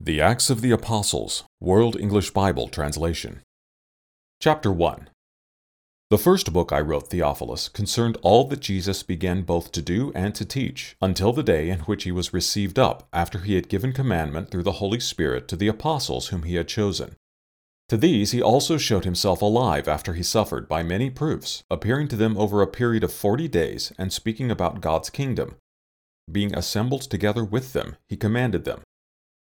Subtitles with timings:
[0.00, 3.42] The Acts of the Apostles, World English Bible Translation.
[4.40, 5.10] Chapter 1
[6.10, 10.36] The first book I wrote, Theophilus, concerned all that Jesus began both to do and
[10.36, 13.92] to teach, until the day in which he was received up, after he had given
[13.92, 17.16] commandment through the Holy Spirit to the apostles whom he had chosen.
[17.88, 22.16] To these he also showed himself alive after he suffered by many proofs, appearing to
[22.16, 25.56] them over a period of forty days, and speaking about God's kingdom.
[26.30, 28.82] Being assembled together with them, he commanded them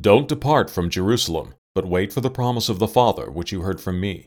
[0.00, 3.80] don't depart from Jerusalem, but wait for the promise of the Father, which you heard
[3.80, 4.26] from me.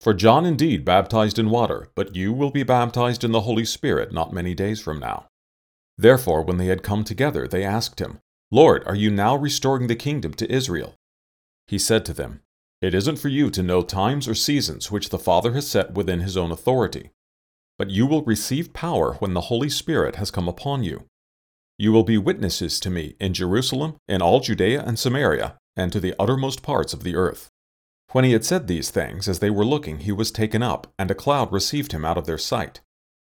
[0.00, 4.12] For John indeed baptized in water, but you will be baptized in the Holy Spirit
[4.12, 5.26] not many days from now.
[5.96, 8.20] Therefore, when they had come together, they asked him,
[8.52, 10.94] Lord, are you now restoring the kingdom to Israel?
[11.66, 12.42] He said to them,
[12.80, 16.20] It isn't for you to know times or seasons which the Father has set within
[16.20, 17.10] his own authority.
[17.76, 21.06] But you will receive power when the Holy Spirit has come upon you
[21.78, 26.00] you will be witnesses to me in Jerusalem, in all Judea and Samaria, and to
[26.00, 27.48] the uttermost parts of the earth.
[28.12, 31.10] When he had said these things, as they were looking, he was taken up, and
[31.10, 32.80] a cloud received him out of their sight.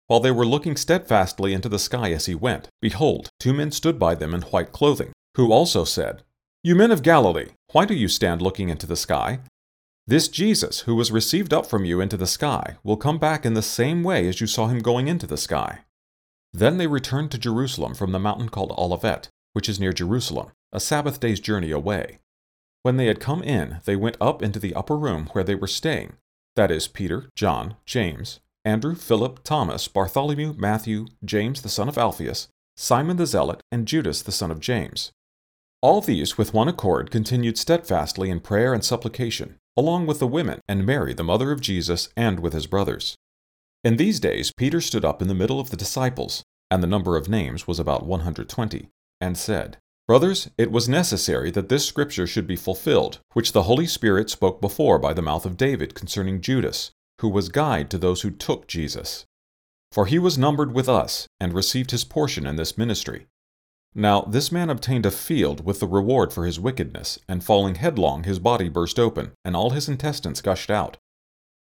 [0.08, 3.98] While they were looking steadfastly into the sky as he went, behold, two men stood
[3.98, 6.24] by them in white clothing, who also said,
[6.64, 9.40] You men of Galilee, why do you stand looking into the sky?
[10.06, 13.54] This Jesus, who was received up from you into the sky, will come back in
[13.54, 15.80] the same way as you saw him going into the sky.
[16.54, 20.80] Then they returned to Jerusalem from the mountain called Olivet, which is near Jerusalem, a
[20.80, 22.20] Sabbath day's journey away.
[22.84, 25.68] When they had come in, they went up into the upper room where they were
[25.68, 26.18] staying
[26.56, 32.48] that is, Peter, John, James, Andrew, Philip, Thomas, Bartholomew, Matthew, James the son of Alphaeus,
[32.78, 35.12] Simon the Zealot, and Judas the son of James.
[35.82, 40.62] All these with one accord continued steadfastly in prayer and supplication, along with the women,
[40.68, 43.16] and Mary the mother of Jesus, and with his brothers.
[43.84, 47.18] In these days Peter stood up in the middle of the disciples, and the number
[47.18, 48.90] of names was about 120,
[49.20, 53.86] and said, Brothers, it was necessary that this scripture should be fulfilled, which the Holy
[53.86, 58.22] Spirit spoke before by the mouth of David concerning Judas, who was guide to those
[58.22, 59.26] who took Jesus.
[59.92, 63.28] For he was numbered with us, and received his portion in this ministry.
[63.94, 68.24] Now this man obtained a field with the reward for his wickedness, and falling headlong,
[68.24, 70.98] his body burst open, and all his intestines gushed out.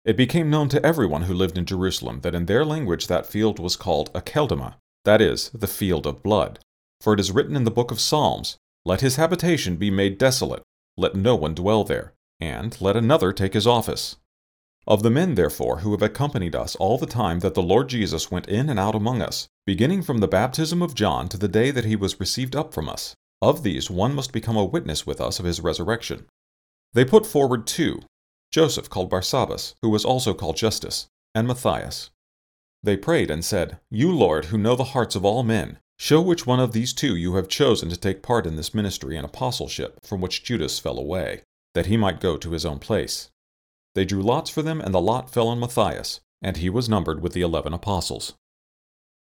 [0.06, 3.58] It became known to everyone who lived in Jerusalem that in their language that field
[3.58, 4.76] was called Akeldama,
[5.06, 6.60] that is, the field of blood.
[7.00, 10.64] For it is written in the book of Psalms, Let his habitation be made desolate,
[10.98, 14.18] let no one dwell there, and let another take his office.
[14.86, 18.30] Of the men, therefore, who have accompanied us all the time that the Lord Jesus
[18.30, 21.72] went in and out among us, beginning from the baptism of John to the day
[21.72, 25.22] that he was received up from us, of these one must become a witness with
[25.22, 26.26] us of his resurrection.
[26.92, 28.02] They put forward two,
[28.54, 32.12] Joseph called Barsabbas, who was also called Justus, and Matthias.
[32.84, 36.46] They prayed and said, You, Lord, who know the hearts of all men, show which
[36.46, 39.98] one of these two you have chosen to take part in this ministry and apostleship
[40.06, 41.42] from which Judas fell away,
[41.74, 43.32] that he might go to his own place.
[43.96, 47.24] They drew lots for them, and the lot fell on Matthias, and he was numbered
[47.24, 48.36] with the eleven apostles.